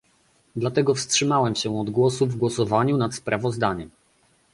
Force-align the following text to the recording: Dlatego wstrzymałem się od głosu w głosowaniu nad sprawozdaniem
Dlatego 0.55 0.95
wstrzymałem 0.95 1.55
się 1.55 1.79
od 1.79 1.89
głosu 1.89 2.25
w 2.27 2.35
głosowaniu 2.35 2.97
nad 2.97 3.15
sprawozdaniem 3.15 3.89